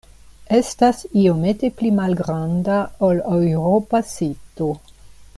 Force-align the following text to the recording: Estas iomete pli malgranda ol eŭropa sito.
Estas 0.59 1.01
iomete 1.23 1.69
pli 1.81 1.91
malgranda 1.99 2.77
ol 3.09 3.21
eŭropa 3.35 4.01
sito. 4.13 4.71